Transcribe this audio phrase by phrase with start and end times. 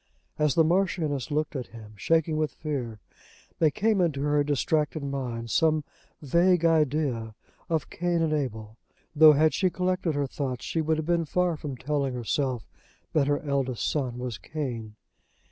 [0.39, 2.99] As the Marchioness looked at him, shaking with fear,
[3.59, 5.83] there came into her distracted mind some
[6.23, 7.35] vague idea
[7.69, 8.77] of Cain and Abel,
[9.15, 12.67] though had she collected her thoughts she would have been far from telling herself
[13.13, 14.95] that her eldest son was Cain.